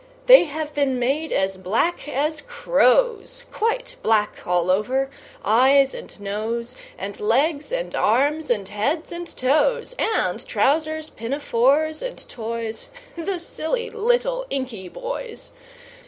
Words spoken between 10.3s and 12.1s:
trousers, pinafores,